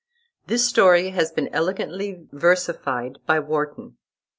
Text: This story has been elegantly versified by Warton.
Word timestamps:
This 0.47 0.67
story 0.67 1.11
has 1.11 1.31
been 1.31 1.47
elegantly 1.49 2.25
versified 2.31 3.19
by 3.27 3.39
Warton. 3.39 3.97